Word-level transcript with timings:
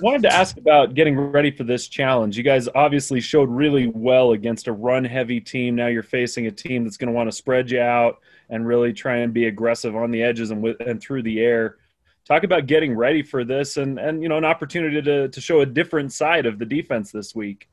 wanted 0.00 0.22
to 0.22 0.32
ask 0.32 0.56
about 0.56 0.94
getting 0.94 1.18
ready 1.18 1.50
for 1.50 1.64
this 1.64 1.88
challenge. 1.88 2.36
You 2.36 2.42
guys 2.42 2.68
obviously 2.74 3.20
showed 3.20 3.48
really 3.48 3.86
well 3.88 4.32
against 4.32 4.68
a 4.68 4.72
run 4.72 5.04
heavy 5.04 5.40
team. 5.40 5.74
Now 5.74 5.86
you're 5.86 6.02
facing 6.02 6.46
a 6.46 6.50
team 6.50 6.84
that's 6.84 6.96
going 6.96 7.08
to 7.08 7.12
want 7.12 7.28
to 7.28 7.36
spread 7.36 7.70
you 7.70 7.80
out 7.80 8.18
and 8.50 8.66
really 8.66 8.92
try 8.92 9.18
and 9.18 9.32
be 9.32 9.46
aggressive 9.46 9.96
on 9.96 10.10
the 10.10 10.22
edges 10.22 10.50
and 10.50 10.62
with 10.62 10.80
and 10.80 11.00
through 11.00 11.22
the 11.22 11.40
air. 11.40 11.78
Talk 12.26 12.44
about 12.44 12.66
getting 12.66 12.96
ready 12.96 13.22
for 13.22 13.44
this 13.44 13.76
and 13.76 13.98
and 13.98 14.22
you 14.22 14.28
know 14.28 14.38
an 14.38 14.44
opportunity 14.44 15.00
to 15.02 15.28
to 15.28 15.40
show 15.40 15.60
a 15.60 15.66
different 15.66 16.12
side 16.12 16.46
of 16.46 16.58
the 16.58 16.64
defense 16.66 17.12
this 17.12 17.34
week. 17.34 17.68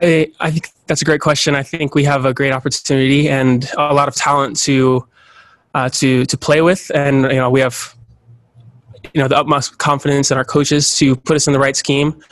I, 0.00 0.30
I 0.40 0.50
think 0.50 0.68
that's 0.86 1.02
a 1.02 1.04
great 1.04 1.20
question. 1.20 1.54
I 1.54 1.62
think 1.62 1.94
we 1.94 2.04
have 2.04 2.26
a 2.26 2.34
great 2.34 2.52
opportunity 2.52 3.28
and 3.28 3.68
a 3.78 3.94
lot 3.94 4.08
of 4.08 4.14
talent 4.14 4.56
to 4.60 5.06
uh, 5.74 5.88
to 5.90 6.24
to 6.26 6.36
play 6.36 6.62
with, 6.62 6.90
and 6.94 7.22
you 7.24 7.36
know 7.36 7.50
we 7.50 7.60
have 7.60 7.94
you 9.16 9.22
know 9.22 9.28
the 9.28 9.38
utmost 9.38 9.78
confidence 9.78 10.30
in 10.30 10.36
our 10.36 10.44
coaches 10.44 10.94
to 10.98 11.16
put 11.16 11.36
us 11.36 11.46
in 11.46 11.54
the 11.54 11.58
right 11.58 11.74
scheme, 11.74 12.22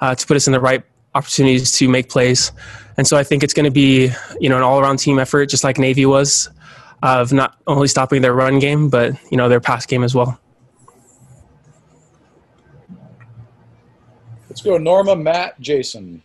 uh, 0.00 0.12
to 0.12 0.26
put 0.26 0.36
us 0.36 0.48
in 0.48 0.52
the 0.52 0.58
right 0.58 0.82
opportunities 1.14 1.70
to 1.78 1.88
make 1.88 2.08
plays. 2.08 2.50
And 2.96 3.06
so 3.06 3.16
I 3.16 3.22
think 3.22 3.44
it's 3.44 3.54
going 3.54 3.64
to 3.64 3.70
be 3.70 4.10
you 4.40 4.48
know 4.48 4.56
an 4.56 4.64
all 4.64 4.80
around 4.80 4.96
team 4.96 5.20
effort, 5.20 5.46
just 5.46 5.62
like 5.62 5.78
Navy 5.78 6.04
was, 6.04 6.50
of 7.04 7.32
not 7.32 7.58
only 7.68 7.86
stopping 7.86 8.22
their 8.22 8.34
run 8.34 8.58
game, 8.58 8.88
but 8.88 9.12
you 9.30 9.36
know 9.36 9.48
their 9.48 9.60
pass 9.60 9.86
game 9.86 10.02
as 10.02 10.16
well. 10.16 10.36
Let's 14.48 14.62
go, 14.62 14.78
Norma, 14.78 15.14
Matt, 15.14 15.60
Jason. 15.60 16.24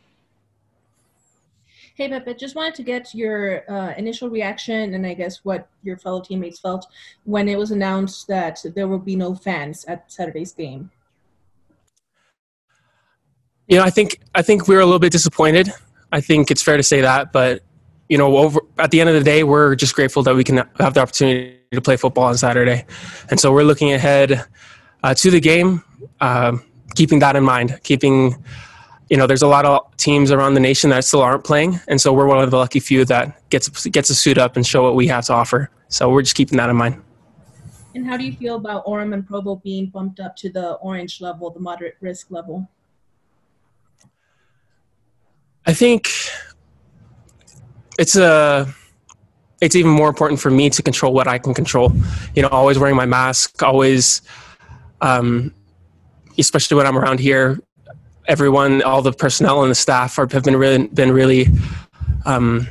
Hey, 1.98 2.10
Pepe, 2.10 2.36
just 2.36 2.54
wanted 2.54 2.76
to 2.76 2.84
get 2.84 3.16
your 3.16 3.64
uh, 3.72 3.92
initial 3.98 4.30
reaction 4.30 4.94
and 4.94 5.04
I 5.04 5.16
guess 5.16 5.44
what 5.44 5.68
your 5.82 5.98
fellow 5.98 6.22
teammates 6.22 6.60
felt 6.60 6.86
when 7.23 7.50
it 7.50 7.58
was 7.58 7.72
announced 7.72 8.28
that 8.28 8.64
there 8.76 8.88
will 8.88 9.00
be 9.00 9.16
no 9.16 9.34
fans 9.34 9.84
at 9.86 10.12
Saturday's 10.12 10.54
game. 10.54 10.92
You 13.68 13.78
know, 13.78 13.84
I 13.84 13.90
think 13.90 14.20
I 14.36 14.44
think 14.44 14.68
we 14.68 14.76
were 14.76 14.82
a 14.82 14.86
little 14.86 15.00
bit 15.00 15.12
disappointed. 15.12 15.73
I 16.12 16.22
think 16.22 16.52
it's 16.52 16.62
fair 16.62 16.78
to 16.78 16.84
say 16.84 17.02
that, 17.02 17.34
but 17.34 17.64
you 18.09 18.18
know, 18.20 18.38
over 18.38 18.59
at 18.78 18.92
the 18.92 19.02
end 19.02 19.09
of 19.09 19.16
the 19.16 19.23
day, 19.23 19.44
we're 19.44 19.73
just 19.73 19.95
grateful 19.95 20.22
that 20.22 20.36
we 20.36 20.44
can 20.44 20.58
have 20.78 20.94
the 20.94 21.00
opportunity 21.00 21.58
to 21.72 21.81
play 21.81 21.98
football 21.98 22.25
on 22.25 22.38
Saturday, 22.38 22.86
and 23.31 23.40
so 23.40 23.52
we're 23.52 23.64
looking 23.64 23.92
ahead 23.92 24.45
uh, 25.03 25.16
to 25.16 25.31
the 25.31 25.40
game, 25.40 25.84
uh, 26.22 26.58
keeping 26.94 27.18
that 27.20 27.36
in 27.36 27.44
mind, 27.44 27.80
keeping 27.84 28.36
you 29.09 29.17
know, 29.17 29.25
there's 29.25 29.41
a 29.41 29.47
lot 29.47 29.66
of 29.66 29.95
teams 29.97 30.31
around 30.31 30.53
the 30.53 30.59
nation 30.59 30.89
that 30.89 31.03
still 31.05 31.22
aren't 31.22 31.44
playing, 31.44 31.80
and 31.88 32.00
so 32.00 32.11
we're 32.11 32.27
one 32.27 32.44
of 32.44 32.52
the 32.52 32.58
lucky 32.58 32.80
few 32.80 33.05
that 33.05 33.50
gets 33.50 33.86
gets 33.88 34.08
to 34.09 34.16
suit 34.16 34.38
up 34.38 34.55
and 34.55 34.66
show 34.66 34.83
what 34.83 34.95
we 34.95 35.08
have 35.08 35.25
to 35.25 35.33
offer. 35.33 35.69
So 35.88 36.09
we're 36.09 36.22
just 36.22 36.36
keeping 36.36 36.58
that 36.58 36.69
in 36.69 36.75
mind. 36.75 37.02
And 37.95 38.05
how 38.05 38.17
do 38.17 38.23
you 38.23 38.33
feel 38.33 38.55
about 38.55 38.85
Orem 38.85 39.13
and 39.13 39.25
Provo 39.25 39.55
being 39.55 39.88
bumped 39.88 40.19
up 40.19 40.35
to 40.38 40.52
the 40.52 40.73
orange 40.73 41.22
level, 41.22 41.50
the 41.50 41.59
moderate 41.59 41.95
risk 42.00 42.30
level? 42.30 42.69
I 45.66 45.73
think 45.73 46.11
it's 47.97 48.16
a 48.16 48.73
it's 49.61 49.75
even 49.75 49.91
more 49.91 50.09
important 50.09 50.39
for 50.39 50.52
me 50.52 50.69
to 50.69 50.83
control 50.83 51.13
what 51.13 51.28
I 51.28 51.38
can 51.38 51.53
control. 51.53 51.91
You 52.35 52.44
know, 52.44 52.50
always 52.50 52.78
wearing 52.78 52.95
my 52.95 53.05
mask, 53.05 53.63
always, 53.63 54.22
um, 55.02 55.53
especially 56.38 56.78
when 56.78 56.85
I'm 56.85 56.97
around 56.97 57.19
here, 57.19 57.59
everyone, 58.28 58.81
all 58.83 59.02
the 59.02 59.11
personnel 59.11 59.64
and 59.64 59.72
the 59.72 59.75
staff 59.75 60.17
are, 60.20 60.28
have 60.31 60.44
been 60.44 60.56
really 60.56 60.88
been 60.88 61.11
really. 61.11 61.47
Um, 62.25 62.67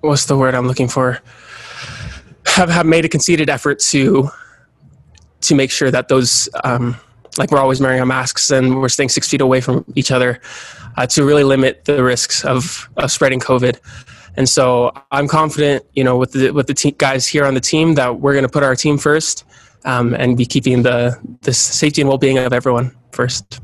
what's 0.00 0.26
the 0.26 0.36
word 0.36 0.54
I'm 0.54 0.66
looking 0.66 0.88
for? 0.88 1.20
Have 2.46 2.68
have 2.68 2.86
made 2.86 3.04
a 3.04 3.08
conceded 3.08 3.48
effort 3.48 3.78
to 3.90 4.30
to 5.42 5.54
make 5.54 5.70
sure 5.70 5.90
that 5.90 6.08
those 6.08 6.48
um, 6.64 6.96
like 7.38 7.50
we're 7.50 7.60
always 7.60 7.80
wearing 7.80 8.00
our 8.00 8.06
masks 8.06 8.50
and 8.50 8.80
we're 8.80 8.88
staying 8.88 9.08
six 9.08 9.28
feet 9.28 9.40
away 9.40 9.60
from 9.60 9.84
each 9.94 10.10
other 10.10 10.40
uh, 10.96 11.06
to 11.06 11.24
really 11.24 11.44
limit 11.44 11.84
the 11.84 12.02
risks 12.02 12.44
of, 12.44 12.88
of 12.96 13.10
spreading 13.10 13.40
COVID. 13.40 13.78
And 14.36 14.48
so 14.48 14.92
I'm 15.10 15.26
confident, 15.28 15.84
you 15.94 16.04
know, 16.04 16.16
with 16.16 16.32
the 16.32 16.50
with 16.50 16.66
the 16.66 16.74
te- 16.74 16.92
guys 16.92 17.26
here 17.26 17.44
on 17.44 17.54
the 17.54 17.60
team 17.60 17.94
that 17.94 18.20
we're 18.20 18.32
going 18.32 18.44
to 18.44 18.48
put 18.48 18.62
our 18.62 18.76
team 18.76 18.98
first 18.98 19.44
um, 19.84 20.14
and 20.14 20.36
be 20.36 20.46
keeping 20.46 20.82
the, 20.82 21.18
the 21.42 21.52
safety 21.52 22.02
and 22.02 22.08
well-being 22.08 22.38
of 22.38 22.52
everyone 22.52 22.96
first. 23.12 23.60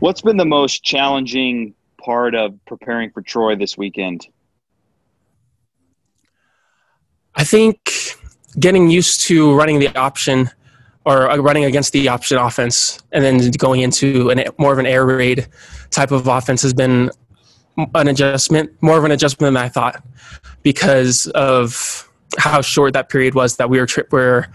What's 0.00 0.20
been 0.20 0.36
the 0.36 0.44
most 0.44 0.84
challenging 0.84 1.74
part 2.00 2.34
of 2.34 2.54
preparing 2.66 3.10
for 3.10 3.20
Troy 3.20 3.56
this 3.56 3.76
weekend? 3.76 4.28
I 7.34 7.44
think 7.44 8.14
getting 8.58 8.90
used 8.90 9.22
to 9.22 9.54
running 9.54 9.78
the 9.80 9.96
option 9.96 10.50
or 11.04 11.30
uh, 11.30 11.36
running 11.36 11.64
against 11.64 11.92
the 11.92 12.08
option 12.08 12.36
offense 12.36 13.02
and 13.12 13.24
then 13.24 13.50
going 13.52 13.80
into 13.80 14.30
an, 14.30 14.44
more 14.58 14.72
of 14.72 14.78
an 14.78 14.86
air 14.86 15.06
raid 15.06 15.48
type 15.90 16.10
of 16.10 16.26
offense 16.26 16.62
has 16.62 16.74
been 16.74 17.10
an 17.94 18.08
adjustment, 18.08 18.70
more 18.82 18.98
of 18.98 19.04
an 19.04 19.10
adjustment 19.10 19.54
than 19.54 19.62
I 19.62 19.68
thought 19.68 20.02
because 20.62 21.26
of 21.34 22.08
how 22.36 22.60
short 22.60 22.92
that 22.92 23.08
period 23.08 23.34
was 23.34 23.56
that 23.56 23.70
we 23.70 23.78
were 23.78 23.86
tri- 23.86 24.04
were 24.10 24.48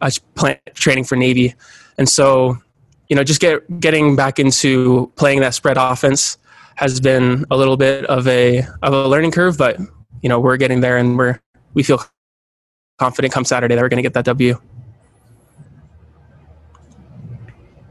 uh, 0.00 0.10
plan- 0.34 0.58
training 0.74 1.04
for 1.04 1.16
Navy, 1.16 1.54
and 1.98 2.08
so 2.08 2.58
you 3.08 3.16
know 3.16 3.24
just 3.24 3.40
get 3.40 3.80
getting 3.80 4.16
back 4.16 4.38
into 4.38 5.10
playing 5.16 5.40
that 5.40 5.54
spread 5.54 5.76
offense 5.78 6.38
has 6.76 7.00
been 7.00 7.44
a 7.50 7.56
little 7.56 7.76
bit 7.76 8.04
of 8.06 8.28
a 8.28 8.66
of 8.82 8.92
a 8.92 9.08
learning 9.08 9.30
curve, 9.30 9.56
but 9.56 9.78
you 10.22 10.28
know 10.28 10.38
we're 10.38 10.56
getting 10.56 10.80
there 10.80 10.98
and 10.98 11.16
we're 11.16 11.40
we 11.74 11.82
feel 11.82 12.00
confident 12.98 13.32
come 13.32 13.44
Saturday 13.44 13.74
that 13.74 13.82
we're 13.82 13.88
going 13.88 13.98
to 13.98 14.02
get 14.02 14.14
that 14.14 14.24
W. 14.26 14.60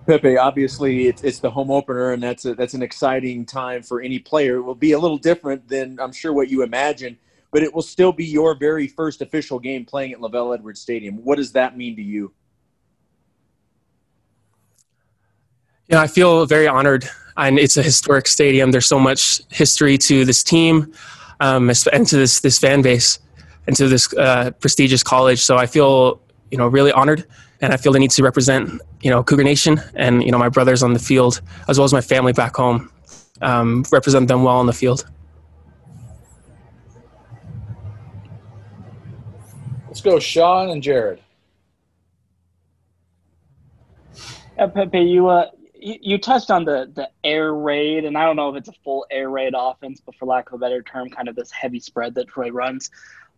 Pepe, 0.06 0.38
obviously 0.38 1.08
it's, 1.08 1.24
it's 1.24 1.40
the 1.40 1.50
home 1.50 1.72
opener, 1.72 2.14
and 2.14 2.22
that's 2.22 2.46
a, 2.46 2.54
that's 2.54 2.74
an 2.74 2.84
exciting 2.84 3.46
time 3.46 3.82
for 3.82 4.02
any 4.02 4.20
player. 4.20 4.58
It 4.58 4.62
will 4.62 4.76
be 4.76 4.92
a 4.92 5.00
little 5.00 5.18
different 5.18 5.68
than 5.68 6.00
I'm 6.00 6.12
sure 6.12 6.32
what 6.32 6.50
you 6.50 6.64
imagine 6.64 7.18
but 7.56 7.64
it 7.64 7.74
will 7.74 7.82
still 7.82 8.12
be 8.12 8.26
your 8.26 8.54
very 8.54 8.86
first 8.86 9.22
official 9.22 9.60
game 9.60 9.86
playing 9.86 10.12
at 10.12 10.20
LaVell 10.20 10.54
Edwards 10.54 10.82
Stadium. 10.82 11.24
What 11.24 11.38
does 11.38 11.54
that 11.54 11.78
mean 11.78 11.96
to 11.96 12.02
you? 12.02 12.34
Yeah, 15.88 16.02
I 16.02 16.08
feel 16.08 16.46
very 16.46 16.68
honored, 16.68 17.08
and 17.38 17.58
it's 17.58 17.78
a 17.78 17.82
historic 17.82 18.28
stadium. 18.28 18.72
There's 18.72 18.88
so 18.88 19.00
much 19.00 19.40
history 19.50 19.98
to 20.00 20.26
this 20.26 20.44
team, 20.44 20.94
um, 21.40 21.72
and 21.94 22.06
to 22.08 22.18
this 22.18 22.42
this 22.42 22.60
fan 22.60 22.82
base, 22.82 23.20
and 23.68 23.76
to 23.78 23.88
this 23.88 24.14
uh, 24.16 24.52
prestigious 24.60 25.02
college. 25.02 25.40
So 25.40 25.56
I 25.56 25.66
feel 25.66 26.20
you 26.52 26.58
know 26.58 26.68
really 26.68 26.92
honored, 26.92 27.26
and 27.62 27.74
I 27.74 27.78
feel 27.78 27.92
the 27.92 28.00
need 28.00 28.12
to 28.12 28.24
represent 28.24 28.82
you 29.02 29.10
know 29.10 29.24
Cougar 29.24 29.44
Nation 29.44 29.82
and 29.96 30.24
you 30.24 30.32
know 30.32 30.38
my 30.38 30.50
brothers 30.50 30.84
on 30.84 30.94
the 30.94 31.00
field 31.00 31.42
as 31.68 31.78
well 31.78 31.86
as 31.86 31.94
my 31.94 32.02
family 32.02 32.34
back 32.34 32.56
home, 32.56 32.92
um, 33.42 33.84
represent 33.92 34.28
them 34.28 34.44
well 34.44 34.58
on 34.58 34.66
the 34.66 34.74
field. 34.74 35.06
Let's 39.88 40.02
go, 40.02 40.20
Sean 40.20 40.70
and 40.70 40.84
Jared. 40.84 41.22
Yeah, 44.58 44.68
Pepe, 44.68 45.00
you 45.00 45.28
uh, 45.28 45.50
you, 45.86 46.18
touched 46.18 46.50
on 46.50 46.66
the 46.66 46.92
the 46.94 47.10
air 47.24 47.54
raid, 47.54 48.06
and 48.06 48.18
I 48.18 48.26
don't 48.26 48.36
know 48.36 48.50
if 48.50 48.56
it's 48.56 48.70
a 48.70 48.74
full 48.84 49.06
air 49.12 49.30
raid 49.30 49.54
offense, 49.56 50.02
but 50.04 50.16
for 50.16 50.26
lack 50.26 50.48
of 50.48 50.54
a 50.54 50.58
better 50.58 50.82
term, 50.82 51.10
kind 51.10 51.28
of 51.28 51.36
this 51.36 51.52
heavy 51.52 51.80
spread 51.80 52.16
that 52.16 52.28
Troy 52.28 52.50
runs. 52.50 52.90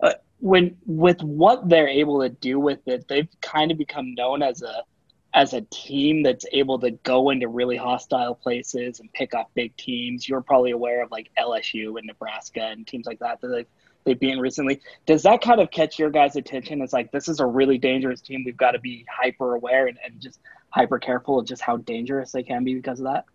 Uh, 0.02 0.14
when 0.40 0.78
with 0.86 1.22
what 1.22 1.68
they're 1.68 1.88
able 1.88 2.22
to 2.22 2.30
do 2.30 2.60
with 2.60 2.80
it, 2.88 3.08
they've 3.08 3.28
kind 3.42 3.72
of 3.72 3.78
become 3.78 4.14
known 4.14 4.42
as 4.42 4.62
a 4.62 4.84
as 5.34 5.54
a 5.54 5.62
team 5.70 6.24
that's 6.24 6.46
able 6.54 6.80
to 6.80 6.92
go 6.92 7.30
into 7.32 7.48
really 7.48 7.76
hostile 7.76 8.34
places 8.34 9.00
and 9.00 9.12
pick 9.14 9.36
off 9.36 9.48
big 9.54 9.76
teams. 9.76 10.28
You're 10.28 10.42
probably 10.42 10.72
aware 10.72 11.04
of 11.04 11.12
like 11.12 11.30
LSU 11.38 11.98
and 11.98 12.08
Nebraska 12.08 12.62
and 12.62 12.88
teams 12.88 13.06
like 13.06 13.20
that 13.20 13.42
that 13.42 13.48
they've 13.50 13.68
they've 14.06 14.20
been 14.20 14.40
recently. 14.40 14.80
Does 15.06 15.24
that 15.24 15.42
kind 15.42 15.60
of 15.60 15.70
catch 15.70 16.00
your 16.00 16.10
guys' 16.10 16.38
attention? 16.38 16.82
It's 16.82 16.94
like 16.94 17.12
this 17.12 17.28
is 17.28 17.42
a 17.42 17.46
really 17.46 17.78
dangerous 17.78 18.22
team. 18.22 18.44
We've 18.46 18.56
got 18.56 18.72
to 18.72 18.80
be 18.80 19.06
hyper 19.12 19.56
aware 19.56 19.88
and, 19.88 19.98
and 20.06 20.22
just 20.22 20.40
hyper 20.70 21.00
careful 21.00 21.40
of 21.40 21.46
just 21.46 21.62
how 21.62 21.78
dangerous 21.78 22.32
they 22.32 22.44
can 22.44 22.64
be 22.64 22.76
because 22.76 23.00
of 23.00 23.06
that. 23.06 23.26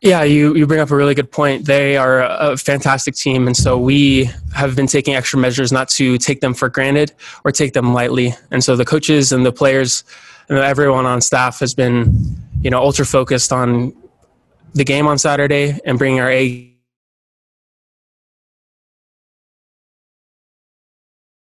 Yeah, 0.00 0.22
you, 0.22 0.54
you 0.54 0.66
bring 0.66 0.80
up 0.80 0.90
a 0.90 0.96
really 0.96 1.14
good 1.14 1.30
point. 1.30 1.66
They 1.66 1.98
are 1.98 2.22
a 2.22 2.56
fantastic 2.56 3.14
team, 3.14 3.46
and 3.46 3.54
so 3.54 3.76
we 3.76 4.30
have 4.54 4.74
been 4.74 4.86
taking 4.86 5.14
extra 5.14 5.38
measures 5.38 5.72
not 5.72 5.90
to 5.90 6.16
take 6.16 6.40
them 6.40 6.54
for 6.54 6.70
granted 6.70 7.12
or 7.44 7.52
take 7.52 7.74
them 7.74 7.92
lightly. 7.92 8.34
And 8.50 8.64
so 8.64 8.76
the 8.76 8.86
coaches 8.86 9.30
and 9.30 9.44
the 9.44 9.52
players 9.52 10.04
and 10.48 10.58
everyone 10.58 11.04
on 11.04 11.20
staff 11.20 11.60
has 11.60 11.74
been, 11.74 12.34
you 12.62 12.70
know, 12.70 12.80
ultra 12.80 13.04
focused 13.04 13.52
on 13.52 13.94
the 14.72 14.84
game 14.84 15.06
on 15.06 15.18
Saturday 15.18 15.78
and 15.84 15.98
bringing 15.98 16.20
our 16.20 16.30
A 16.30 16.74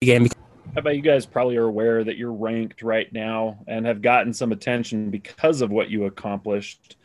game. 0.01 0.27
About 0.77 0.95
you 0.95 1.01
guys 1.01 1.25
probably 1.25 1.57
are 1.57 1.63
aware 1.63 2.03
that 2.03 2.17
you're 2.17 2.31
ranked 2.31 2.83
right 2.83 3.11
now 3.11 3.57
and 3.67 3.83
have 3.87 3.99
gotten 3.99 4.31
some 4.31 4.51
attention 4.51 5.09
because 5.09 5.61
of 5.61 5.71
what 5.71 5.89
you 5.89 6.05
accomplished. 6.05 6.97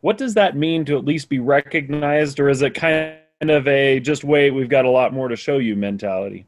What 0.00 0.18
does 0.18 0.34
that 0.34 0.56
mean 0.56 0.84
to 0.86 0.98
at 0.98 1.04
least 1.04 1.28
be 1.28 1.38
recognized, 1.38 2.40
or 2.40 2.48
is 2.48 2.60
it 2.60 2.74
kind 2.74 3.14
of 3.40 3.68
a 3.68 4.00
just 4.00 4.24
wait, 4.24 4.50
we've 4.50 4.68
got 4.68 4.84
a 4.84 4.90
lot 4.90 5.12
more 5.12 5.28
to 5.28 5.36
show 5.36 5.58
you 5.58 5.76
mentality? 5.76 6.44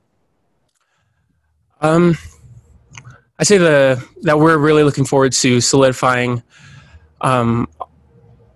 Um, 1.81 2.19
I 3.39 3.45
say 3.45 3.59
the 3.59 4.05
that 4.23 4.41
we're 4.41 4.59
really 4.59 4.83
looking 4.83 5.05
forward 5.05 5.33
to 5.35 5.61
solidifying 5.61 6.43
um, 7.21 7.69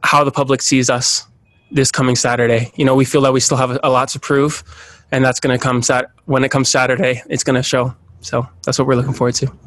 how 0.03 0.25
the 0.25 0.33
public 0.33 0.63
sees 0.63 0.91
us 0.91 1.29
this 1.71 1.93
coming 1.93 2.17
Saturday. 2.17 2.73
You 2.75 2.87
know, 2.87 2.97
we 2.97 3.05
feel 3.05 3.21
that 3.21 3.33
we 3.33 3.39
still 3.39 3.57
have 3.57 3.71
a, 3.71 3.81
a 3.85 3.91
lot 3.91 4.09
to 4.09 4.19
prove, 4.19 4.65
and 5.13 5.25
that's 5.25 5.39
going 5.39 5.57
to 5.57 5.63
come 5.63 5.81
sat 5.81 6.11
when 6.25 6.43
it 6.43 6.51
comes 6.51 6.69
Saturday. 6.69 7.23
It's 7.29 7.45
going 7.45 7.55
to 7.55 7.63
show. 7.63 7.95
So 8.21 8.49
that's 8.65 8.79
what 8.79 8.89
we're 8.89 8.97
looking 8.97 9.13
forward 9.13 9.35
to. 9.37 9.66